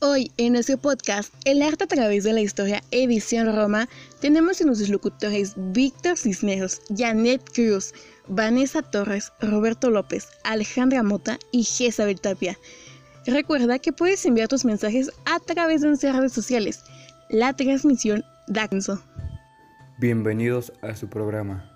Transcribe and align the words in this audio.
Hoy 0.00 0.30
en 0.36 0.52
nuestro 0.52 0.78
podcast 0.78 1.34
El 1.44 1.60
arte 1.60 1.82
a 1.82 1.86
través 1.88 2.22
de 2.22 2.32
la 2.32 2.40
historia 2.40 2.84
edición 2.92 3.52
Roma 3.52 3.88
tenemos 4.20 4.60
a 4.60 4.64
nuestros 4.64 4.90
locutores 4.90 5.54
Víctor 5.56 6.16
Cisneros, 6.16 6.80
Janet 6.96 7.42
Cruz, 7.52 7.92
Vanessa 8.28 8.82
Torres, 8.82 9.32
Roberto 9.40 9.90
López, 9.90 10.28
Alejandra 10.44 11.02
Mota 11.02 11.40
y 11.50 11.64
Jezabel 11.64 12.20
Tapia. 12.20 12.56
Recuerda 13.26 13.80
que 13.80 13.92
puedes 13.92 14.24
enviar 14.24 14.46
tus 14.46 14.64
mensajes 14.64 15.10
a 15.24 15.40
través 15.40 15.80
de 15.80 15.88
nuestras 15.88 16.14
redes 16.14 16.32
sociales. 16.32 16.84
La 17.28 17.52
transmisión 17.54 18.24
da 18.46 18.70
Bienvenidos 19.98 20.72
a 20.80 20.94
su 20.94 21.08
programa. 21.08 21.68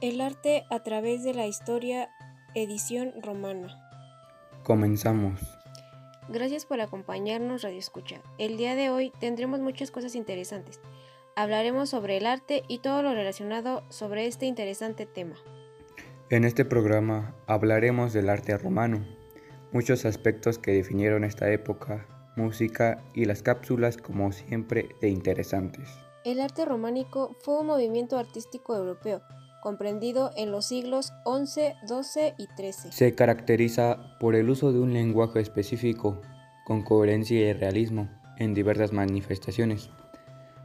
El 0.00 0.20
arte 0.20 0.64
a 0.68 0.82
través 0.82 1.22
de 1.22 1.32
la 1.32 1.46
historia 1.46 2.08
edición 2.56 3.12
romana. 3.22 3.68
Comenzamos. 4.64 5.57
Gracias 6.30 6.66
por 6.66 6.78
acompañarnos 6.82 7.62
Radio 7.62 7.78
Escucha. 7.78 8.20
El 8.36 8.58
día 8.58 8.74
de 8.74 8.90
hoy 8.90 9.10
tendremos 9.18 9.60
muchas 9.60 9.90
cosas 9.90 10.14
interesantes. 10.14 10.78
Hablaremos 11.36 11.88
sobre 11.88 12.18
el 12.18 12.26
arte 12.26 12.64
y 12.68 12.80
todo 12.80 13.02
lo 13.02 13.14
relacionado 13.14 13.82
sobre 13.88 14.26
este 14.26 14.44
interesante 14.44 15.06
tema. 15.06 15.36
En 16.28 16.44
este 16.44 16.66
programa 16.66 17.34
hablaremos 17.46 18.12
del 18.12 18.28
arte 18.28 18.58
romano, 18.58 19.06
muchos 19.72 20.04
aspectos 20.04 20.58
que 20.58 20.72
definieron 20.72 21.24
esta 21.24 21.50
época, 21.50 22.06
música 22.36 23.02
y 23.14 23.24
las 23.24 23.42
cápsulas 23.42 23.96
como 23.96 24.30
siempre 24.32 24.90
de 25.00 25.08
interesantes. 25.08 25.88
El 26.26 26.42
arte 26.42 26.66
románico 26.66 27.36
fue 27.40 27.58
un 27.58 27.68
movimiento 27.68 28.18
artístico 28.18 28.76
europeo 28.76 29.22
comprendido 29.62 30.30
en 30.36 30.50
los 30.50 30.66
siglos 30.66 31.12
XI, 31.24 31.74
XII 31.86 32.34
y 32.38 32.46
XIII. 32.56 32.92
Se 32.92 33.14
caracteriza 33.14 34.16
por 34.20 34.34
el 34.34 34.50
uso 34.50 34.72
de 34.72 34.80
un 34.80 34.92
lenguaje 34.92 35.40
específico, 35.40 36.20
con 36.64 36.82
coherencia 36.82 37.38
y 37.38 37.52
realismo 37.52 38.08
en 38.38 38.54
diversas 38.54 38.92
manifestaciones, 38.92 39.90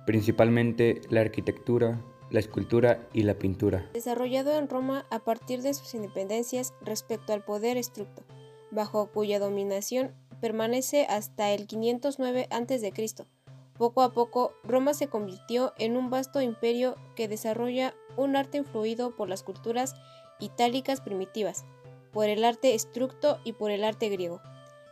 principalmente 0.06 1.02
la 1.10 1.22
arquitectura, 1.22 2.02
la 2.30 2.40
escultura 2.40 3.08
y 3.14 3.24
la 3.24 3.36
pintura. 3.36 3.90
Desarrollado 3.94 4.58
en 4.58 4.68
Roma 4.68 5.06
a 5.12 5.20
partir 5.20 5.62
de 5.62 5.74
sus 5.74 5.94
independencias 5.94 6.74
respecto 6.82 7.34
al 7.34 7.44
poder 7.44 7.78
estructo, 7.78 8.24
bajo 8.72 9.08
cuya 9.08 9.40
dominación 9.40 10.14
permanece 10.42 11.06
hasta 11.06 11.52
el 11.52 11.68
509 11.68 12.48
a.C. 12.50 12.94
Poco 13.78 14.02
a 14.02 14.12
poco, 14.12 14.54
Roma 14.64 14.94
se 14.94 15.08
convirtió 15.08 15.74
en 15.78 15.96
un 15.96 16.10
vasto 16.10 16.42
imperio 16.42 16.96
que 17.16 17.28
desarrolla 17.28 17.96
un 18.18 18.36
arte 18.36 18.58
influido 18.58 19.16
por 19.16 19.30
las 19.30 19.44
culturas 19.44 19.96
itálicas 20.40 21.02
primitivas, 21.02 21.66
por 22.12 22.26
el 22.26 22.44
arte 22.44 22.76
estructo 22.76 23.40
y 23.44 23.54
por 23.54 23.72
el 23.72 23.84
arte 23.84 24.10
griego. 24.10 24.42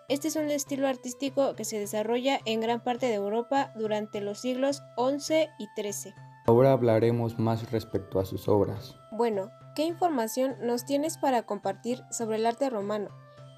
Este 0.07 0.27
es 0.27 0.35
un 0.35 0.49
estilo 0.51 0.87
artístico 0.87 1.55
que 1.55 1.63
se 1.63 1.79
desarrolla 1.79 2.39
en 2.45 2.59
gran 2.59 2.83
parte 2.83 3.05
de 3.05 3.13
Europa 3.13 3.71
durante 3.75 4.19
los 4.19 4.39
siglos 4.39 4.81
XI 4.97 5.47
y 5.57 5.67
XIII. 5.81 6.13
Ahora 6.47 6.73
hablaremos 6.73 7.39
más 7.39 7.71
respecto 7.71 8.19
a 8.19 8.25
sus 8.25 8.47
obras. 8.49 8.95
Bueno, 9.11 9.51
¿qué 9.75 9.83
información 9.83 10.55
nos 10.61 10.85
tienes 10.85 11.17
para 11.17 11.43
compartir 11.43 12.03
sobre 12.11 12.37
el 12.37 12.45
arte 12.45 12.69
romano? 12.69 13.09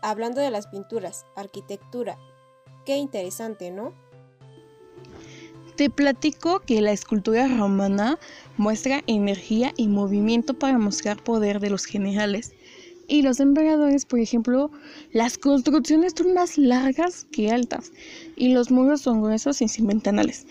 Hablando 0.02 0.42
de 0.42 0.52
las 0.52 0.68
pinturas, 0.68 1.26
arquitectura. 1.36 2.20
Qué 2.86 2.98
interesante, 2.98 3.72
¿no? 3.72 3.94
Te 5.76 5.90
platico 5.90 6.60
que 6.60 6.82
la 6.82 6.92
escultura 6.92 7.48
romana 7.48 8.20
muestra 8.58 9.04
energía 9.08 9.74
y 9.76 9.88
movimiento 9.88 10.54
para 10.54 10.78
mostrar 10.78 11.24
poder 11.24 11.60
de 11.60 11.72
los 11.72 11.86
generales. 11.86 12.54
Y 13.08 13.24
los 13.24 13.40
emperadores, 13.40 14.06
por 14.06 14.20
ejemplo, 14.20 14.72
las 15.12 15.38
construcciones 15.38 16.14
son 16.16 16.34
más 16.34 16.58
largas 16.58 17.26
que 17.32 17.52
altas 17.52 17.92
y 18.36 18.54
los 18.54 18.72
muros 18.72 19.02
son 19.02 19.22
gruesos 19.22 19.62
y 19.62 19.68
sin 19.68 19.88
ventanales. 19.88 20.46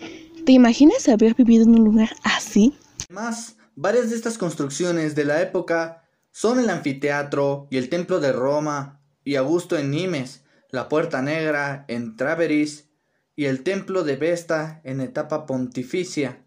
¿Te 0.45 0.51
imaginas 0.51 1.07
haber 1.07 1.35
vivido 1.35 1.63
en 1.63 1.79
un 1.79 1.85
lugar 1.85 2.09
así? 2.23 2.73
Además, 3.09 3.55
varias 3.75 4.09
de 4.09 4.17
estas 4.17 4.37
construcciones 4.37 5.15
de 5.15 5.25
la 5.25 5.41
época 5.41 6.03
son 6.31 6.59
el 6.59 6.69
anfiteatro 6.69 7.67
y 7.69 7.77
el 7.77 7.89
templo 7.89 8.19
de 8.19 8.33
Roma 8.33 8.99
y 9.23 9.35
Augusto 9.35 9.77
en 9.77 9.91
Nimes, 9.91 10.43
la 10.69 10.89
Puerta 10.89 11.21
Negra 11.21 11.85
en 11.87 12.17
Traveris 12.17 12.89
y 13.35 13.45
el 13.45 13.63
templo 13.63 14.03
de 14.03 14.15
Vesta 14.15 14.81
en 14.83 15.01
etapa 15.01 15.45
pontificia, 15.45 16.37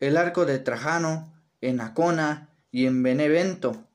el 0.00 0.16
arco 0.16 0.44
de 0.44 0.58
Trajano 0.58 1.32
en 1.60 1.80
Acona 1.80 2.50
y 2.70 2.86
en 2.86 3.02
Benevento, 3.02 3.86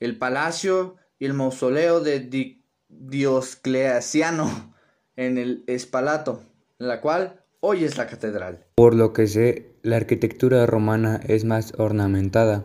el 0.00 0.18
palacio 0.18 0.96
y 1.18 1.26
el 1.26 1.34
mausoleo 1.34 2.00
de 2.00 2.58
Dioscleasiano 2.88 4.74
en 5.16 5.38
el 5.38 5.64
Espalato, 5.66 6.42
la 6.78 7.00
cual 7.00 7.44
hoy 7.60 7.84
es 7.84 7.96
la 7.96 8.06
catedral. 8.06 8.64
Por 8.74 8.94
lo 8.94 9.12
que 9.12 9.26
sé, 9.26 9.72
la 9.82 9.96
arquitectura 9.96 10.66
romana 10.66 11.20
es 11.26 11.44
más 11.44 11.72
ornamentada, 11.78 12.64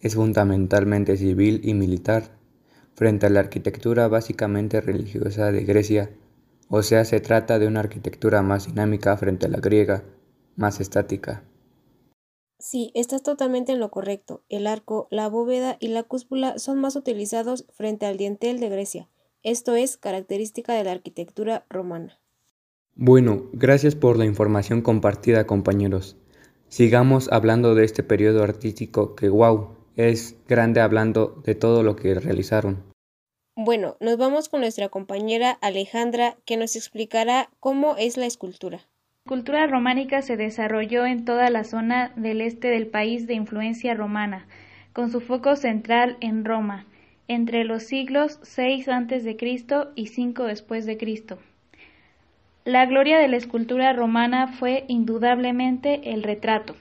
es 0.00 0.14
fundamentalmente 0.14 1.16
civil 1.16 1.60
y 1.62 1.74
militar, 1.74 2.38
frente 2.94 3.26
a 3.26 3.30
la 3.30 3.40
arquitectura 3.40 4.08
básicamente 4.08 4.80
religiosa 4.80 5.52
de 5.52 5.64
Grecia 5.64 6.10
o 6.70 6.82
sea, 6.82 7.04
se 7.04 7.20
trata 7.20 7.58
de 7.58 7.66
una 7.66 7.80
arquitectura 7.80 8.42
más 8.42 8.66
dinámica 8.66 9.16
frente 9.16 9.46
a 9.46 9.48
la 9.48 9.58
griega, 9.58 10.04
más 10.54 10.80
estática. 10.80 11.42
Sí, 12.60 12.92
estás 12.94 13.24
totalmente 13.24 13.72
en 13.72 13.80
lo 13.80 13.90
correcto. 13.90 14.44
El 14.48 14.68
arco, 14.68 15.08
la 15.10 15.28
bóveda 15.28 15.76
y 15.80 15.88
la 15.88 16.04
cúspula 16.04 16.58
son 16.58 16.80
más 16.80 16.94
utilizados 16.94 17.66
frente 17.72 18.06
al 18.06 18.16
dintel 18.16 18.60
de 18.60 18.68
Grecia. 18.68 19.08
Esto 19.42 19.74
es 19.74 19.96
característica 19.96 20.74
de 20.74 20.84
la 20.84 20.92
arquitectura 20.92 21.66
romana. 21.68 22.20
Bueno, 22.94 23.48
gracias 23.52 23.96
por 23.96 24.16
la 24.16 24.26
información 24.26 24.82
compartida, 24.82 25.46
compañeros. 25.46 26.18
Sigamos 26.68 27.32
hablando 27.32 27.74
de 27.74 27.84
este 27.84 28.04
periodo 28.04 28.44
artístico 28.44 29.16
que, 29.16 29.28
wow, 29.28 29.70
es 29.96 30.36
grande 30.46 30.80
hablando 30.80 31.42
de 31.44 31.56
todo 31.56 31.82
lo 31.82 31.96
que 31.96 32.14
realizaron. 32.14 32.89
Bueno, 33.62 33.98
nos 34.00 34.16
vamos 34.16 34.48
con 34.48 34.60
nuestra 34.60 34.88
compañera 34.88 35.50
Alejandra 35.60 36.34
que 36.46 36.56
nos 36.56 36.76
explicará 36.76 37.50
cómo 37.60 37.94
es 37.98 38.16
la 38.16 38.24
escultura. 38.24 38.78
La 38.78 39.24
escultura 39.26 39.66
románica 39.66 40.22
se 40.22 40.38
desarrolló 40.38 41.04
en 41.04 41.26
toda 41.26 41.50
la 41.50 41.64
zona 41.64 42.10
del 42.16 42.40
este 42.40 42.68
del 42.68 42.86
país 42.86 43.26
de 43.26 43.34
influencia 43.34 43.92
romana, 43.92 44.46
con 44.94 45.10
su 45.10 45.20
foco 45.20 45.56
central 45.56 46.16
en 46.22 46.46
Roma, 46.46 46.86
entre 47.28 47.64
los 47.64 47.82
siglos 47.82 48.38
6 48.44 48.88
a.C. 48.88 49.36
y 49.94 50.06
5 50.06 50.44
después 50.44 50.86
de 50.86 50.96
Cristo. 50.96 51.38
La 52.64 52.86
gloria 52.86 53.18
de 53.18 53.28
la 53.28 53.36
escultura 53.36 53.92
romana 53.92 54.48
fue 54.48 54.86
indudablemente 54.88 56.14
el 56.14 56.22
retrato. 56.22 56.76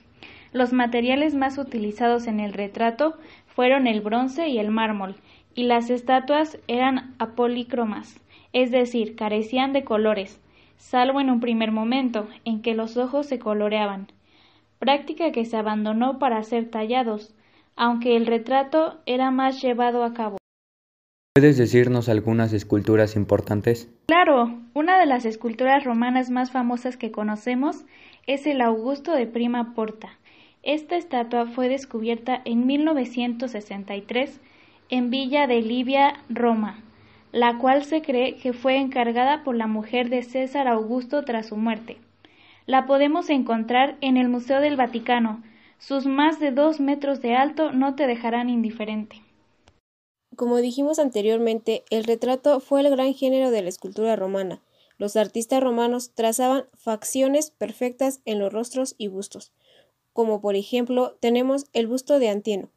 Los 0.54 0.72
materiales 0.72 1.36
más 1.36 1.58
utilizados 1.58 2.26
en 2.26 2.40
el 2.40 2.54
retrato 2.54 3.18
fueron 3.48 3.86
el 3.86 4.00
bronce 4.00 4.48
y 4.48 4.60
el 4.60 4.72
mármol, 4.72 5.18
y 5.60 5.64
las 5.64 5.90
estatuas 5.90 6.58
eran 6.70 7.14
apolícromas, 7.20 8.22
es 8.54 8.72
decir, 8.72 9.18
carecían 9.18 9.74
de 9.74 9.84
colores, 9.84 10.40
salvo 10.78 11.20
en 11.20 11.30
un 11.30 11.42
primer 11.42 11.74
momento 11.74 12.30
en 12.46 12.62
que 12.62 12.74
los 12.74 12.96
ojos 12.96 13.26
se 13.26 13.40
coloreaban, 13.40 14.08
práctica 14.80 15.34
que 15.34 15.44
se 15.44 15.58
abandonó 15.58 16.18
para 16.18 16.42
ser 16.44 16.70
tallados, 16.70 17.36
aunque 17.76 18.16
el 18.16 18.26
retrato 18.26 19.02
era 19.06 19.32
más 19.32 19.62
llevado 19.62 20.06
a 20.06 20.14
cabo. 20.14 20.38
¿Puedes 21.36 21.58
decirnos 21.58 22.08
algunas 22.08 22.54
esculturas 22.54 23.18
importantes? 23.18 23.90
Claro, 24.08 24.62
una 24.74 24.98
de 24.98 25.08
las 25.08 25.26
esculturas 25.26 25.84
romanas 25.84 26.30
más 26.30 26.52
famosas 26.52 26.96
que 26.96 27.12
conocemos 27.12 27.84
es 28.28 28.48
el 28.48 28.62
Augusto 28.62 29.12
de 29.12 29.28
Prima 29.28 29.74
Porta. 29.74 30.20
Esta 30.64 30.96
estatua 30.96 31.48
fue 31.48 31.68
descubierta 31.68 32.42
en 32.46 32.66
1963 32.66 34.40
en 34.90 35.12
Villa 35.12 35.46
de 35.46 35.62
Libia, 35.62 36.24
Roma, 36.30 36.84
la 37.32 37.60
cual 37.60 37.84
se 37.84 38.02
cree 38.02 38.38
que 38.38 38.54
fue 38.54 38.78
encargada 38.78 39.44
por 39.44 39.56
la 39.56 39.68
mujer 39.68 40.10
de 40.10 40.24
César 40.24 40.68
Augusto 40.68 41.24
tras 41.24 41.48
su 41.48 41.56
muerte. 41.56 41.98
La 42.66 42.86
podemos 42.86 43.30
encontrar 43.30 43.98
en 44.02 44.18
el 44.18 44.30
Museo 44.30 44.62
del 44.62 44.76
Vaticano. 44.76 45.44
Sus 45.78 46.06
más 46.06 46.40
de 46.40 46.52
dos 46.52 46.80
metros 46.80 47.22
de 47.22 47.36
alto 47.36 47.72
no 47.72 47.96
te 47.96 48.08
dejarán 48.08 48.50
indiferente. 48.50 49.22
Como 50.36 50.58
dijimos 50.58 51.00
anteriormente, 51.00 51.84
el 51.90 52.04
retrato 52.04 52.60
fue 52.60 52.82
el 52.82 52.90
gran 52.90 53.14
género 53.14 53.52
de 53.52 53.62
la 53.62 53.70
escultura 53.70 54.16
romana. 54.16 54.62
Los 54.98 55.16
artistas 55.16 55.62
romanos 55.62 56.12
trazaban 56.14 56.66
facciones 56.74 57.52
perfectas 57.52 58.22
en 58.26 58.40
los 58.40 58.52
rostros 58.52 58.96
y 58.98 59.08
bustos, 59.08 59.52
como 60.14 60.42
por 60.42 60.56
ejemplo 60.56 61.16
tenemos 61.20 61.66
el 61.74 61.88
busto 61.88 62.20
de 62.20 62.30
Antieno, 62.30 62.70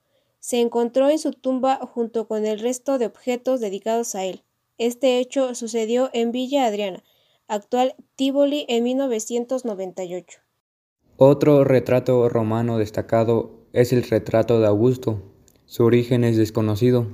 se 0.43 0.61
encontró 0.61 1.09
en 1.09 1.21
su 1.21 1.33
tumba 1.33 1.77
junto 1.77 2.27
con 2.27 2.45
el 2.45 2.59
resto 2.59 2.99
de 2.99 3.07
objetos 3.07 3.61
dedicados 3.61 4.17
a 4.17 4.25
él. 4.25 4.43
Este 4.77 5.21
hecho 5.21 5.55
sucedió 5.55 6.11
en 6.13 6.33
Villa 6.33 6.67
Adriana, 6.67 7.05
actual 7.47 7.95
Tivoli, 8.17 8.67
en 8.69 8.83
1998. 8.83 10.41
Otro 11.17 11.63
retrato 11.63 12.29
romano 12.29 12.77
destacado 12.79 13.53
es 13.73 13.93
el 13.93 14.03
retrato 14.03 14.59
de 14.59 14.67
Augusto. 14.67 15.23
Su 15.65 15.85
origen 15.85 16.25
es 16.25 16.37
desconocido, 16.37 17.07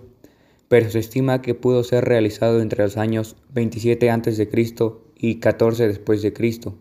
pero 0.69 0.90
se 0.90 1.00
estima 1.00 1.42
que 1.42 1.54
pudo 1.54 1.84
ser 1.84 2.06
realizado 2.06 2.62
entre 2.62 2.82
los 2.82 2.96
años 2.96 3.36
27 3.50 4.10
a.C. 4.10 4.48
y 5.19 5.34
XIV 5.34 5.86
después 5.86 6.22
de 6.22 6.32
Cristo. 6.32 6.78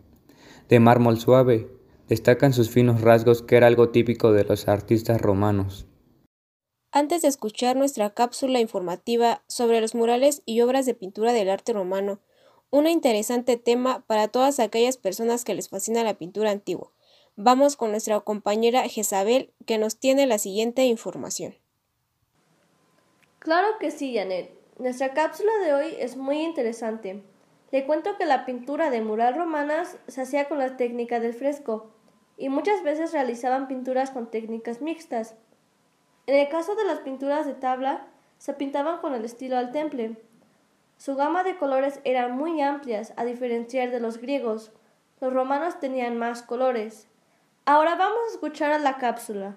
De 0.70 0.80
mármol 0.80 1.20
suave, 1.20 1.68
destacan 2.08 2.54
sus 2.54 2.70
finos 2.70 3.02
rasgos 3.02 3.42
que 3.42 3.56
era 3.56 3.66
algo 3.66 3.90
típico 3.90 4.32
de 4.32 4.44
los 4.44 4.66
artistas 4.66 5.20
romanos. 5.20 5.87
Antes 6.90 7.22
de 7.22 7.28
escuchar 7.28 7.76
nuestra 7.76 8.10
cápsula 8.10 8.60
informativa 8.60 9.42
sobre 9.46 9.80
los 9.80 9.94
murales 9.94 10.42
y 10.46 10.62
obras 10.62 10.86
de 10.86 10.94
pintura 10.94 11.32
del 11.32 11.50
arte 11.50 11.74
romano, 11.74 12.20
un 12.70 12.86
interesante 12.86 13.56
tema 13.58 14.04
para 14.06 14.28
todas 14.28 14.58
aquellas 14.58 14.96
personas 14.96 15.44
que 15.44 15.54
les 15.54 15.68
fascina 15.68 16.02
la 16.02 16.14
pintura 16.14 16.50
antigua. 16.50 16.90
Vamos 17.36 17.76
con 17.76 17.90
nuestra 17.90 18.18
compañera 18.20 18.88
Jezabel, 18.88 19.52
que 19.66 19.78
nos 19.78 19.98
tiene 19.98 20.26
la 20.26 20.38
siguiente 20.38 20.84
información. 20.84 21.54
Claro 23.38 23.68
que 23.78 23.90
sí, 23.90 24.14
Janet. 24.14 24.50
Nuestra 24.78 25.12
cápsula 25.12 25.52
de 25.58 25.74
hoy 25.74 25.94
es 25.98 26.16
muy 26.16 26.40
interesante. 26.40 27.22
Le 27.70 27.84
cuento 27.84 28.16
que 28.16 28.24
la 28.24 28.46
pintura 28.46 28.90
de 28.90 29.02
mural 29.02 29.34
romanas 29.34 29.98
se 30.08 30.22
hacía 30.22 30.48
con 30.48 30.58
la 30.58 30.76
técnica 30.76 31.20
del 31.20 31.34
fresco 31.34 31.90
y 32.36 32.48
muchas 32.48 32.82
veces 32.82 33.12
realizaban 33.12 33.68
pinturas 33.68 34.10
con 34.10 34.30
técnicas 34.30 34.80
mixtas. 34.80 35.34
En 36.28 36.34
el 36.34 36.50
caso 36.50 36.74
de 36.74 36.84
las 36.84 36.98
pinturas 36.98 37.46
de 37.46 37.54
tabla, 37.54 38.06
se 38.36 38.52
pintaban 38.52 39.00
con 39.00 39.14
el 39.14 39.24
estilo 39.24 39.56
al 39.56 39.72
temple. 39.72 40.14
Su 40.98 41.16
gama 41.16 41.42
de 41.42 41.56
colores 41.56 42.00
eran 42.04 42.36
muy 42.36 42.60
amplias, 42.60 43.14
a 43.16 43.24
diferenciar 43.24 43.90
de 43.90 43.98
los 43.98 44.18
griegos. 44.18 44.70
Los 45.22 45.32
romanos 45.32 45.80
tenían 45.80 46.18
más 46.18 46.42
colores. 46.42 47.08
Ahora 47.64 47.96
vamos 47.96 48.18
a 48.28 48.32
escuchar 48.34 48.72
a 48.72 48.78
la 48.78 48.98
cápsula. 48.98 49.56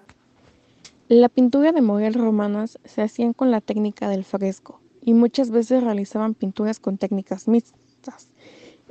La 1.08 1.28
pintura 1.28 1.72
de 1.72 1.82
mural 1.82 2.14
romanas 2.14 2.78
se 2.86 3.02
hacían 3.02 3.34
con 3.34 3.50
la 3.50 3.60
técnica 3.60 4.08
del 4.08 4.24
fresco 4.24 4.80
y 5.02 5.12
muchas 5.12 5.50
veces 5.50 5.84
realizaban 5.84 6.32
pinturas 6.32 6.80
con 6.80 6.96
técnicas 6.96 7.48
mixtas. 7.48 8.30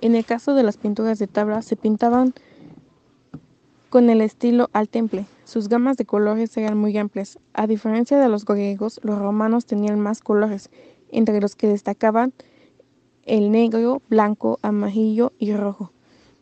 En 0.02 0.16
el 0.16 0.24
caso 0.24 0.54
de 0.54 0.62
las 0.62 0.78
pinturas 0.78 1.18
de 1.18 1.26
tabla 1.26 1.64
se 1.64 1.78
pintaban 1.78 2.36
con 3.90 4.12
el 4.12 4.22
estilo 4.22 4.70
al 4.72 4.88
temple. 4.88 5.26
Sus 5.52 5.68
gamas 5.68 5.98
de 5.98 6.06
colores 6.06 6.56
eran 6.56 6.78
muy 6.78 6.98
amplias. 6.98 7.38
A 7.52 7.68
diferencia 7.68 8.18
de 8.18 8.30
los 8.30 8.46
griegos, 8.46 9.02
los 9.04 9.20
romanos 9.20 9.66
tenían 9.66 10.00
más 10.00 10.22
colores, 10.22 10.70
entre 11.12 11.42
los 11.42 11.58
que 11.58 11.68
destacaban 11.68 12.32
el 13.24 13.52
negro, 13.52 14.02
blanco, 14.08 14.60
amarillo 14.62 15.34
y 15.38 15.52
rojo. 15.54 15.92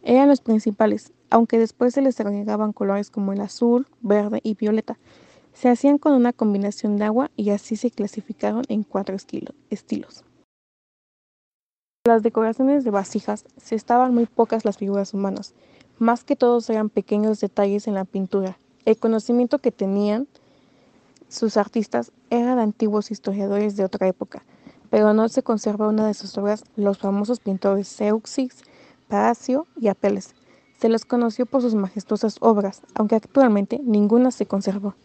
Eran 0.04 0.28
los 0.28 0.42
principales, 0.42 1.12
aunque 1.32 1.58
después 1.58 1.96
se 1.96 2.04
les 2.04 2.20
agregaban 2.20 2.72
colores 2.72 3.10
como 3.10 3.34
el 3.34 3.42
azul, 3.42 3.88
verde 4.02 4.42
y 4.44 4.54
violeta. 4.54 5.00
Se 5.54 5.70
hacían 5.70 5.98
con 5.98 6.14
una 6.14 6.32
combinación 6.32 6.98
de 6.98 7.06
agua 7.06 7.32
y 7.36 7.50
así 7.50 7.78
se 7.78 7.90
clasificaron 7.90 8.62
en 8.70 8.84
cuatro 8.84 9.16
estilos. 9.16 10.24
Las 12.06 12.22
decoraciones 12.22 12.84
de 12.84 12.92
vasijas 12.92 13.46
se 13.58 13.74
estaban 13.74 14.14
muy 14.14 14.28
pocas 14.28 14.66
las 14.66 14.78
figuras 14.78 15.16
humanas. 15.16 15.56
Más 15.98 16.24
que 16.24 16.36
todos 16.36 16.70
eran 16.70 16.92
pequeños 16.92 17.40
detalles 17.40 17.88
en 17.88 17.96
la 17.96 18.06
pintura. 18.06 18.60
El 18.86 18.98
conocimiento 18.98 19.60
que 19.60 19.72
tenían 19.72 20.28
sus 21.28 21.58
artistas 21.58 22.12
eran 22.30 22.60
antiguos 22.60 23.12
historiadores 23.12 23.76
de 23.76 23.86
otra 23.86 24.08
época, 24.08 24.44
pero 24.90 25.14
no 25.14 25.30
se 25.30 25.44
conserva 25.44 25.88
una 25.88 26.08
de 26.08 26.14
sus 26.14 26.38
obras, 26.38 26.64
los 26.76 26.98
famosos 26.98 27.40
pintores 27.40 27.96
Zeuxis, 27.96 28.64
Paracio 29.08 29.68
y 29.80 29.88
Apeles. 29.88 30.36
Se 30.80 30.90
los 30.90 31.06
conoció 31.06 31.46
por 31.46 31.62
sus 31.62 31.76
majestuosas 31.76 32.38
obras, 32.40 32.82
aunque 32.96 33.16
actualmente 33.16 33.80
ninguna 33.84 34.32
se 34.32 34.46
conservó. 34.46 34.96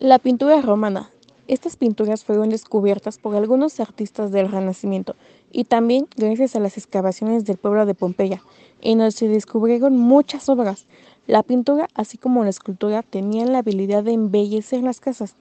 La 0.00 0.18
pintura 0.18 0.60
romana. 0.60 1.10
Estas 1.46 1.76
pinturas 1.76 2.24
fueron 2.24 2.48
descubiertas 2.48 3.18
por 3.18 3.36
algunos 3.36 3.78
artistas 3.78 4.32
del 4.32 4.50
Renacimiento 4.50 5.14
y 5.52 5.64
también 5.64 6.08
gracias 6.16 6.56
a 6.56 6.60
las 6.60 6.78
excavaciones 6.78 7.44
del 7.44 7.58
pueblo 7.58 7.86
de 7.86 7.94
Pompeya, 7.94 8.42
en 8.80 8.98
donde 8.98 9.12
se 9.12 9.28
descubrieron 9.28 9.96
muchas 9.96 10.48
obras. 10.48 10.86
La 11.26 11.42
pintura, 11.42 11.88
así 11.94 12.18
como 12.18 12.44
la 12.44 12.50
escultura, 12.50 13.02
tenían 13.02 13.52
la 13.52 13.58
habilidad 13.58 14.04
de 14.04 14.12
embellecer 14.12 14.82
las 14.82 15.00
casas, 15.00 15.36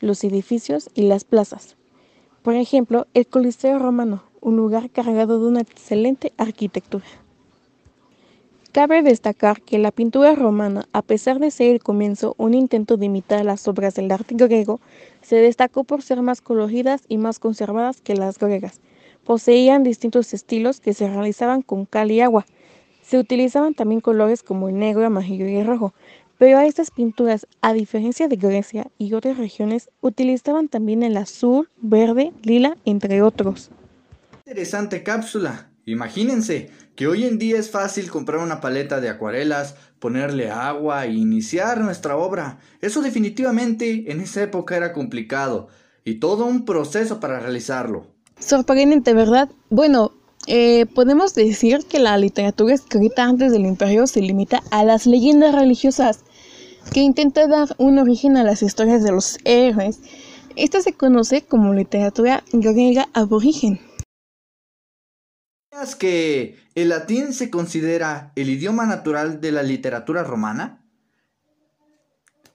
los 0.00 0.24
edificios 0.24 0.90
y 0.94 1.02
las 1.02 1.24
plazas. 1.24 1.76
Por 2.42 2.54
ejemplo, 2.54 3.06
el 3.14 3.28
Coliseo 3.28 3.78
romano, 3.78 4.24
un 4.40 4.56
lugar 4.56 4.90
cargado 4.90 5.38
de 5.38 5.46
una 5.46 5.60
excelente 5.60 6.32
arquitectura. 6.38 7.04
Cabe 8.72 9.02
destacar 9.02 9.60
que 9.60 9.78
la 9.78 9.92
pintura 9.92 10.34
romana, 10.34 10.88
a 10.92 11.02
pesar 11.02 11.38
de 11.38 11.50
ser 11.50 11.70
el 11.70 11.82
comienzo 11.82 12.34
un 12.38 12.54
intento 12.54 12.96
de 12.96 13.04
imitar 13.04 13.44
las 13.44 13.68
obras 13.68 13.94
del 13.94 14.10
arte 14.10 14.34
griego, 14.34 14.80
se 15.20 15.36
destacó 15.36 15.84
por 15.84 16.02
ser 16.02 16.22
más 16.22 16.40
coloridas 16.40 17.02
y 17.06 17.18
más 17.18 17.38
conservadas 17.38 18.00
que 18.00 18.16
las 18.16 18.38
griegas. 18.38 18.80
Poseían 19.24 19.84
distintos 19.84 20.32
estilos 20.34 20.80
que 20.80 20.94
se 20.94 21.06
realizaban 21.06 21.62
con 21.62 21.84
cal 21.84 22.10
y 22.10 22.22
agua. 22.22 22.46
Se 23.02 23.18
utilizaban 23.18 23.74
también 23.74 24.00
colores 24.00 24.42
como 24.42 24.68
el 24.68 24.78
negro, 24.78 25.04
amarillo 25.04 25.46
y 25.46 25.56
el 25.56 25.66
rojo, 25.66 25.92
pero 26.38 26.58
a 26.58 26.66
estas 26.66 26.90
pinturas, 26.90 27.46
a 27.60 27.72
diferencia 27.72 28.26
de 28.26 28.36
Grecia 28.36 28.90
y 28.98 29.12
otras 29.12 29.36
regiones, 29.38 29.90
utilizaban 30.00 30.68
también 30.68 31.02
el 31.02 31.16
azul, 31.16 31.68
verde, 31.80 32.32
lila, 32.42 32.76
entre 32.84 33.22
otros. 33.22 33.70
Interesante 34.46 35.02
cápsula. 35.02 35.68
Imagínense 35.84 36.70
que 36.96 37.06
hoy 37.06 37.24
en 37.24 37.38
día 37.38 37.58
es 37.58 37.70
fácil 37.70 38.10
comprar 38.10 38.40
una 38.40 38.60
paleta 38.60 39.00
de 39.00 39.08
acuarelas, 39.08 39.76
ponerle 39.98 40.50
agua 40.50 41.04
e 41.06 41.12
iniciar 41.12 41.80
nuestra 41.80 42.16
obra. 42.16 42.58
Eso 42.80 43.02
definitivamente 43.02 44.10
en 44.10 44.20
esa 44.20 44.42
época 44.42 44.76
era 44.76 44.92
complicado 44.92 45.68
y 46.04 46.16
todo 46.16 46.46
un 46.46 46.64
proceso 46.64 47.20
para 47.20 47.40
realizarlo. 47.40 48.06
Sorprendente, 48.38 49.14
¿verdad? 49.14 49.48
Bueno, 49.70 50.12
eh, 50.46 50.86
podemos 50.86 51.34
decir 51.34 51.84
que 51.88 51.98
la 51.98 52.18
literatura 52.18 52.74
escrita 52.74 53.24
antes 53.24 53.52
del 53.52 53.66
imperio 53.66 54.06
se 54.06 54.20
limita 54.20 54.62
a 54.70 54.84
las 54.84 55.06
leyendas 55.06 55.54
religiosas, 55.54 56.20
que 56.92 57.00
intenta 57.00 57.46
dar 57.46 57.74
un 57.78 57.98
origen 57.98 58.36
a 58.36 58.44
las 58.44 58.62
historias 58.62 59.02
de 59.02 59.12
los 59.12 59.38
héroes. 59.44 60.00
Esta 60.56 60.80
se 60.80 60.92
conoce 60.92 61.42
como 61.42 61.72
literatura 61.72 62.42
griega 62.52 63.08
aborigen 63.14 63.80
que 65.98 66.58
el 66.74 66.90
latín 66.90 67.32
se 67.32 67.50
considera 67.50 68.32
el 68.36 68.50
idioma 68.50 68.86
natural 68.86 69.40
de 69.40 69.52
la 69.52 69.62
literatura 69.62 70.22
romana? 70.22 70.81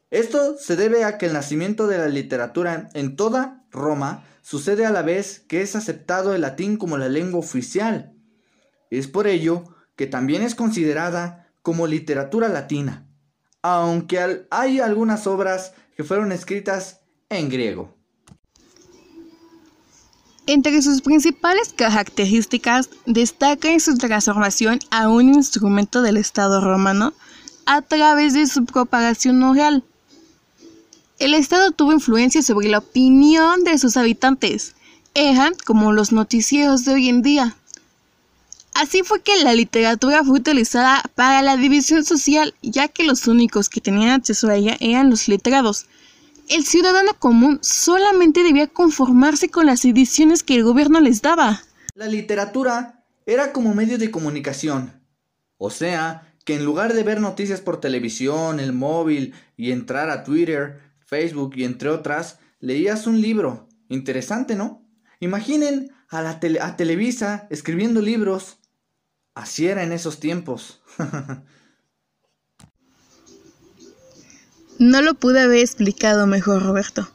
Esto 0.10 0.58
se 0.58 0.76
debe 0.76 1.04
a 1.04 1.18
que 1.18 1.26
el 1.26 1.34
nacimiento 1.34 1.88
de 1.88 1.98
la 1.98 2.08
literatura 2.08 2.90
en 2.94 3.16
toda 3.16 3.66
Roma 3.72 4.24
sucede 4.42 4.86
a 4.86 4.92
la 4.92 5.02
vez 5.02 5.44
que 5.48 5.62
es 5.62 5.76
aceptado 5.76 6.34
el 6.34 6.42
latín 6.42 6.78
como 6.78 6.98
la 6.98 7.10
lengua 7.10 7.40
oficial. 7.40 8.14
Es 8.90 9.08
por 9.08 9.28
ello 9.28 9.64
que 9.98 10.08
también 10.08 10.44
es 10.44 10.56
considerada 10.56 11.52
como 11.62 11.88
literatura 11.88 12.48
latina, 12.48 13.06
aunque 13.62 14.46
hay 14.50 14.80
algunas 14.80 15.28
obras 15.28 15.74
que 15.98 16.06
fueron 16.06 16.32
escritas 16.32 17.02
en 17.28 17.50
griego. 17.50 17.94
Entre 20.46 20.82
sus 20.82 21.02
principales 21.02 21.74
características 21.76 22.90
destaca 23.06 23.78
su 23.82 23.98
transformación 23.98 24.80
a 24.92 25.10
un 25.10 25.34
instrumento 25.34 26.02
del 26.02 26.16
Estado 26.16 26.62
romano 26.62 27.14
a 27.66 27.82
través 27.82 28.34
de 28.34 28.48
su 28.48 28.64
propagación 28.64 29.44
oral. 29.44 29.84
El 31.20 31.34
Estado 31.34 31.72
tuvo 31.72 31.94
influencia 31.94 32.44
sobre 32.44 32.70
la 32.70 32.78
opinión 32.78 33.64
de 33.64 33.80
sus 33.80 33.98
habitantes. 33.98 34.76
Eran 35.16 35.56
como 35.66 35.92
los 35.92 36.12
noticieros 36.12 36.86
de 36.86 36.94
hoy 36.94 37.10
en 37.10 37.24
día. 37.24 37.56
Así 38.76 39.02
fue 39.02 39.22
que 39.22 39.44
la 39.44 39.56
literatura 39.56 40.24
fue 40.24 40.38
utilizada 40.38 41.02
para 41.16 41.42
la 41.42 41.58
división 41.58 42.06
social, 42.06 42.54
ya 42.62 42.88
que 42.88 43.04
los 43.04 43.28
únicos 43.28 43.68
que 43.68 43.82
tenían 43.82 44.12
acceso 44.12 44.48
a 44.48 44.56
ella 44.56 44.78
eran 44.80 45.10
los 45.10 45.28
letrados, 45.28 45.88
el 46.50 46.64
ciudadano 46.66 47.16
común 47.16 47.58
solamente 47.64 48.44
debía 48.44 48.68
conformarse 48.68 49.50
con 49.50 49.66
las 49.66 49.84
ediciones 49.86 50.44
que 50.44 50.56
el 50.56 50.64
gobierno 50.64 51.02
les 51.02 51.24
daba. 51.24 51.64
La 51.96 52.06
literatura 52.08 53.04
era 53.26 53.52
como 53.52 53.74
medio 53.74 53.98
de 53.98 54.12
comunicación. 54.12 54.94
O 55.58 55.72
sea, 55.72 56.32
que 56.46 56.56
en 56.56 56.64
lugar 56.64 56.94
de 56.94 57.02
ver 57.02 57.20
noticias 57.20 57.60
por 57.60 57.82
televisión, 57.82 58.60
el 58.60 58.72
móvil 58.72 59.34
y 59.58 59.72
entrar 59.72 60.12
a 60.12 60.24
Twitter, 60.24 60.87
Facebook 61.08 61.54
y 61.56 61.64
entre 61.64 61.90
otras, 61.90 62.38
leías 62.60 63.08
un 63.08 63.22
libro. 63.22 63.68
Interesante, 63.90 64.56
¿no? 64.56 64.86
Imaginen 65.20 65.92
a, 66.10 66.22
la 66.22 66.40
a 66.62 66.78
Televisa 66.78 67.48
escribiendo 67.50 68.02
libros. 68.02 68.60
Así 69.34 69.68
era 69.68 69.84
en 69.84 69.92
esos 69.92 70.20
tiempos. 70.20 70.82
No 74.80 75.02
lo 75.02 75.16
pude 75.16 75.40
haber 75.40 75.58
explicado 75.58 76.28
mejor, 76.28 76.62
Roberto. 76.62 77.10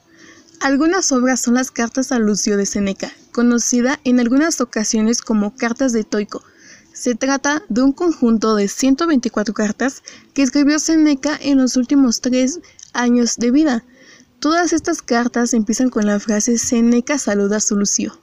Algunas 0.59 1.13
obras 1.13 1.41
son 1.41 1.55
las 1.55 1.71
cartas 1.71 2.11
a 2.11 2.19
Lucio 2.19 2.57
de 2.57 2.67
Seneca, 2.67 3.13
conocida 3.31 4.01
en 4.03 4.19
algunas 4.19 4.61
ocasiones 4.61 5.23
como 5.23 5.55
cartas 5.55 5.93
de 5.93 6.03
Toico. 6.03 6.43
Se 6.93 7.15
trata 7.15 7.63
de 7.69 7.83
un 7.83 7.93
conjunto 7.93 8.57
de 8.57 8.67
124 8.67 9.55
cartas 9.55 10.03
que 10.35 10.43
escribió 10.43 10.81
Seneca 10.81 11.39
en 11.41 11.59
los 11.59 11.77
últimos 11.77 12.21
tres 12.21 12.59
años 12.93 13.37
de 13.37 13.51
vida. 13.51 13.85
Todas 14.41 14.73
estas 14.73 15.03
cartas 15.03 15.55
empiezan 15.55 15.91
con 15.91 16.07
la 16.07 16.19
frase 16.19 16.59
Seneca 16.59 17.19
saluda 17.19 17.57
a 17.59 17.61
su 17.61 17.77
Lucio. 17.77 18.19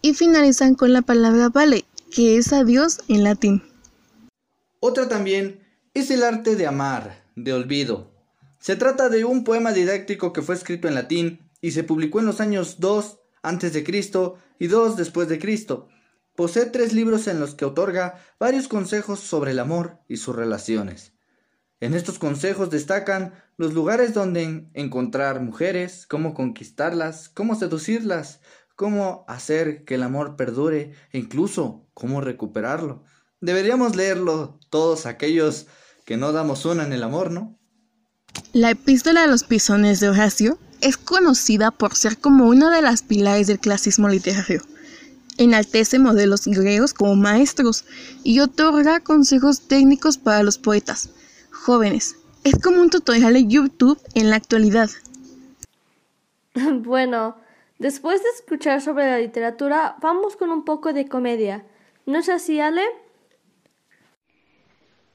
y 0.00 0.14
finalizan 0.14 0.74
con 0.74 0.92
la 0.92 1.02
palabra 1.02 1.48
vale, 1.48 1.84
que 2.14 2.36
es 2.36 2.52
adiós 2.52 3.00
en 3.08 3.24
latín. 3.24 3.62
Otra 4.80 5.08
también 5.08 5.66
es 5.92 6.10
el 6.10 6.22
arte 6.22 6.54
de 6.54 6.66
amar, 6.68 7.24
de 7.34 7.52
olvido. 7.52 8.12
Se 8.60 8.76
trata 8.76 9.08
de 9.08 9.24
un 9.24 9.42
poema 9.44 9.72
didáctico 9.72 10.32
que 10.32 10.42
fue 10.42 10.54
escrito 10.54 10.86
en 10.86 10.94
latín 10.94 11.50
y 11.60 11.72
se 11.72 11.84
publicó 11.84 12.20
en 12.20 12.26
los 12.26 12.40
años 12.40 12.76
2 12.78 13.18
antes 13.42 13.72
de 13.72 13.84
Cristo 13.84 14.38
y 14.58 14.68
2 14.68 14.96
después 14.96 15.28
de 15.28 15.38
Cristo. 15.38 15.88
Posee 16.36 16.66
tres 16.66 16.92
libros 16.92 17.26
en 17.26 17.40
los 17.40 17.56
que 17.56 17.64
otorga 17.64 18.20
varios 18.38 18.68
consejos 18.68 19.18
sobre 19.18 19.50
el 19.50 19.58
amor 19.58 19.98
y 20.08 20.18
sus 20.18 20.36
relaciones. 20.36 21.12
En 21.80 21.94
estos 21.94 22.18
consejos 22.18 22.70
destacan 22.70 23.34
los 23.58 23.74
lugares 23.74 24.14
donde 24.14 24.68
encontrar 24.72 25.42
mujeres, 25.42 26.06
cómo 26.06 26.32
conquistarlas, 26.32 27.28
cómo 27.28 27.56
seducirlas, 27.56 28.40
cómo 28.76 29.24
hacer 29.26 29.84
que 29.84 29.96
el 29.96 30.04
amor 30.04 30.36
perdure 30.36 30.94
e 31.12 31.18
incluso 31.18 31.84
cómo 31.92 32.20
recuperarlo. 32.20 33.02
Deberíamos 33.40 33.96
leerlo 33.96 34.60
todos 34.70 35.06
aquellos 35.06 35.66
que 36.06 36.16
no 36.16 36.32
damos 36.32 36.64
una 36.64 36.84
en 36.84 36.92
el 36.92 37.02
amor, 37.02 37.32
¿no? 37.32 37.58
La 38.52 38.70
epístola 38.70 39.22
de 39.22 39.26
los 39.26 39.42
pisones 39.42 39.98
de 39.98 40.08
Horacio 40.08 40.56
es 40.80 40.96
conocida 40.96 41.72
por 41.72 41.96
ser 41.96 42.16
como 42.18 42.46
una 42.46 42.74
de 42.74 42.80
las 42.80 43.02
pilares 43.02 43.48
del 43.48 43.58
clasismo 43.58 44.08
literario. 44.08 44.62
Enaltece 45.36 45.98
modelos 45.98 46.46
griegos 46.46 46.94
como 46.94 47.16
maestros 47.16 47.84
y 48.22 48.38
otorga 48.38 49.00
consejos 49.00 49.66
técnicos 49.66 50.16
para 50.16 50.44
los 50.44 50.58
poetas 50.58 51.10
jóvenes. 51.50 52.17
Es 52.48 52.58
como 52.62 52.80
un 52.80 52.88
tutorial 52.88 53.34
de 53.34 53.46
YouTube 53.46 54.00
en 54.14 54.30
la 54.30 54.36
actualidad. 54.36 54.88
Bueno, 56.80 57.36
después 57.78 58.22
de 58.22 58.28
escuchar 58.30 58.80
sobre 58.80 59.04
la 59.04 59.18
literatura, 59.18 59.96
vamos 60.00 60.34
con 60.34 60.50
un 60.50 60.64
poco 60.64 60.94
de 60.94 61.06
comedia. 61.08 61.66
¿No 62.06 62.18
es 62.18 62.30
así, 62.30 62.58
Ale? 62.58 62.80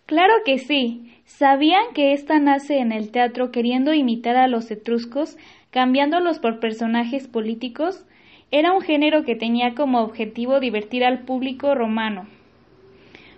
Claro 0.06 0.32
que 0.46 0.60
sí. 0.60 1.12
¿Sabían 1.26 1.96
que 1.96 2.14
esta 2.14 2.38
nace 2.38 2.78
en 2.78 2.92
el 2.92 3.10
teatro 3.10 3.52
queriendo 3.52 3.96
imitar 3.96 4.36
a 4.36 4.48
los 4.48 4.70
etruscos, 4.70 5.36
cambiándolos 5.72 6.38
por 6.38 6.60
personajes 6.60 7.28
políticos? 7.28 8.06
Era 8.52 8.74
un 8.74 8.82
género 8.82 9.24
que 9.24 9.36
tenía 9.36 9.74
como 9.74 10.02
objetivo 10.02 10.60
divertir 10.60 11.04
al 11.04 11.24
público 11.26 11.74
romano, 11.74 12.28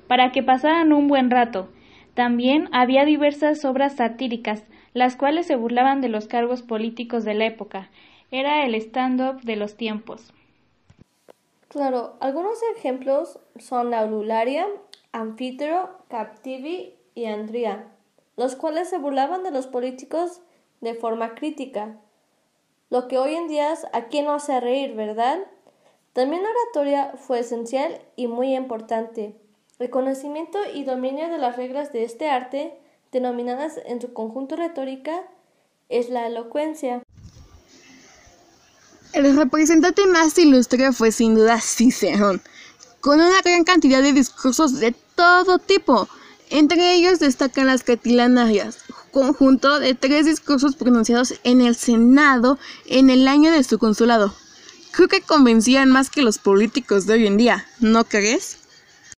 para 0.09 0.33
que 0.33 0.43
pasaran 0.43 0.91
un 0.91 1.07
buen 1.07 1.31
rato. 1.31 1.69
También 2.15 2.69
había 2.71 3.03
diversas 3.03 3.65
obras 3.65 3.97
satíricas, 3.97 4.63
las 4.93 5.17
cuales 5.17 5.45
se 5.47 5.57
burlaban 5.57 5.99
de 5.99 6.07
los 6.07 6.27
cargos 6.27 6.63
políticos 6.63 7.25
de 7.25 7.33
la 7.33 7.45
época. 7.45 7.89
Era 8.31 8.65
el 8.65 8.73
stand-up 8.75 9.41
de 9.41 9.57
los 9.57 9.75
tiempos. 9.75 10.33
Claro, 11.67 12.15
algunos 12.21 12.57
ejemplos 12.77 13.37
son 13.59 13.89
la 13.89 13.99
Aulularia, 13.99 14.65
Anfítero, 15.11 15.89
Captivi 16.07 16.95
y 17.15 17.25
Andría, 17.25 17.91
los 18.37 18.55
cuales 18.55 18.89
se 18.89 18.97
burlaban 18.97 19.43
de 19.43 19.51
los 19.51 19.67
políticos 19.67 20.41
de 20.79 20.93
forma 20.93 21.35
crítica. 21.35 21.97
Lo 22.89 23.09
que 23.09 23.17
hoy 23.17 23.35
en 23.35 23.49
día 23.49 23.73
es 23.73 23.85
a 23.91 24.05
quién 24.05 24.23
no 24.25 24.33
hace 24.33 24.61
reír, 24.61 24.95
¿verdad? 24.95 25.39
También 26.13 26.43
la 26.43 26.49
oratoria 26.49 27.11
fue 27.17 27.39
esencial 27.39 27.99
y 28.15 28.27
muy 28.27 28.55
importante. 28.55 29.35
El 29.77 29.89
conocimiento 29.89 30.57
y 30.73 30.85
dominio 30.85 31.27
de 31.27 31.37
las 31.37 31.57
reglas 31.57 31.91
de 31.91 32.05
este 32.05 32.29
arte, 32.29 32.73
denominadas 33.11 33.73
en 33.85 33.99
su 33.99 34.13
conjunto 34.13 34.55
retórica, 34.55 35.23
es 35.89 36.09
la 36.09 36.27
elocuencia. 36.27 37.03
El 39.11 39.35
representante 39.35 40.07
más 40.07 40.37
ilustre 40.37 40.93
fue 40.93 41.11
sin 41.11 41.35
duda 41.35 41.59
Cicerón, 41.59 42.41
con 43.01 43.19
una 43.19 43.41
gran 43.41 43.65
cantidad 43.65 44.01
de 44.01 44.13
discursos 44.13 44.79
de 44.79 44.95
todo 45.15 45.59
tipo. 45.59 46.07
Entre 46.49 46.93
ellos 46.93 47.19
destacan 47.19 47.67
las 47.67 47.83
catilanarias, 47.83 48.77
conjunto 49.11 49.79
de 49.79 49.93
tres 49.93 50.25
discursos 50.25 50.77
pronunciados 50.77 51.33
en 51.43 51.59
el 51.59 51.75
Senado 51.75 52.57
en 52.85 53.09
el 53.09 53.27
año 53.27 53.51
de 53.51 53.63
su 53.65 53.77
consulado. 53.77 54.33
Creo 54.91 55.09
que 55.09 55.19
convencían 55.19 55.91
más 55.91 56.09
que 56.09 56.21
los 56.21 56.37
políticos 56.37 57.05
de 57.05 57.15
hoy 57.15 57.27
en 57.27 57.35
día, 57.35 57.65
¿no 57.81 58.05
crees? 58.05 58.64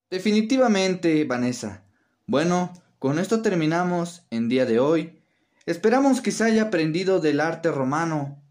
Definitivamente, 0.10 1.24
Vanessa. 1.26 1.84
Bueno, 2.26 2.74
con 3.00 3.20
esto 3.20 3.42
terminamos 3.42 4.24
en 4.32 4.50
día 4.50 4.66
de 4.66 4.80
hoy. 4.80 5.20
Esperamos 5.66 6.22
que 6.22 6.32
se 6.32 6.46
haya 6.46 6.64
aprendido 6.64 7.20
del 7.20 7.40
arte 7.40 7.72
romano 7.72 8.42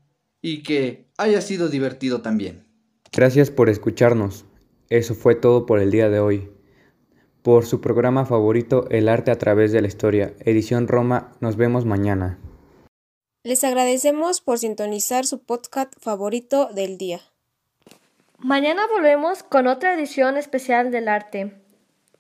y 0.43 0.63
que 0.63 1.09
haya 1.17 1.41
sido 1.41 1.69
divertido 1.69 2.21
también. 2.21 2.67
Gracias 3.13 3.51
por 3.51 3.71
escucharnos. 3.71 4.45
Eso 4.91 5.15
fue 5.15 5.35
todo 5.35 5.67
por 5.67 5.81
el 5.81 5.91
día 5.91 6.11
de 6.11 6.21
hoy. 6.21 6.51
Por 7.43 7.65
su 7.65 7.81
programa 7.81 8.27
favorito, 8.27 8.87
El 8.91 9.09
arte 9.09 9.31
a 9.31 9.39
través 9.39 9.73
de 9.73 9.81
la 9.81 9.89
historia, 9.89 10.35
edición 10.41 10.89
Roma, 10.89 11.33
nos 11.41 11.57
vemos 11.57 11.85
mañana. 11.85 12.39
Les 13.45 13.63
agradecemos 13.63 14.41
por 14.41 14.59
sintonizar 14.59 15.25
su 15.25 15.45
podcast 15.45 15.95
favorito 16.01 16.69
del 16.75 16.99
día. 16.99 17.21
Mañana 18.38 18.83
volvemos 18.93 19.43
con 19.43 19.66
otra 19.66 19.95
edición 19.95 20.37
especial 20.37 20.90
del 20.90 21.09
arte. 21.09 21.57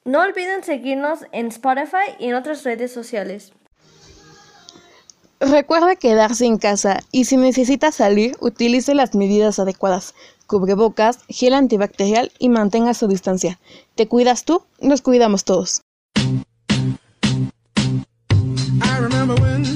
No 0.04 0.22
olviden 0.22 0.64
seguirnos 0.64 1.20
en 1.32 1.48
Spotify 1.48 2.14
y 2.18 2.28
en 2.28 2.34
otras 2.34 2.64
redes 2.64 2.92
sociales. 2.92 3.52
Recuerda 5.40 5.96
quedarse 5.96 6.46
en 6.46 6.56
casa 6.56 7.00
y 7.12 7.26
si 7.26 7.36
necesita 7.36 7.92
salir, 7.92 8.36
utilice 8.40 8.94
las 8.94 9.14
medidas 9.14 9.58
adecuadas. 9.58 10.14
Cubrebocas, 10.46 11.18
gel 11.28 11.52
antibacterial 11.52 12.32
y 12.38 12.48
mantenga 12.48 12.94
su 12.94 13.08
distancia. 13.08 13.58
¿Te 13.94 14.08
cuidas 14.08 14.44
tú? 14.44 14.62
Nos 14.80 15.02
cuidamos 15.02 15.44
todos. 15.44 15.82
I 18.78 19.75